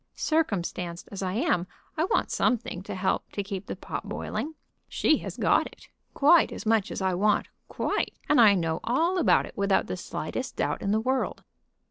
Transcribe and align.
Circumstanced 0.15 1.07
as 1.11 1.21
I 1.21 1.33
am, 1.33 1.67
I 1.95 2.05
want 2.05 2.31
something 2.31 2.81
to 2.81 2.95
help 2.95 3.31
to 3.33 3.43
keep 3.43 3.67
the 3.67 3.75
pot 3.75 4.09
boiling. 4.09 4.55
She 4.89 5.17
has 5.19 5.37
got 5.37 5.67
it, 5.67 5.89
quite 6.15 6.51
as 6.51 6.65
much 6.65 6.89
as 6.89 7.03
I 7.03 7.13
want, 7.13 7.49
quite, 7.67 8.15
and 8.27 8.41
I 8.41 8.55
know 8.55 8.79
all 8.83 9.19
about 9.19 9.45
it 9.45 9.55
without 9.55 9.85
the 9.85 9.95
slightest 9.97 10.55
doubt 10.55 10.81
in 10.81 10.89
the 10.89 10.99
world." 10.99 11.43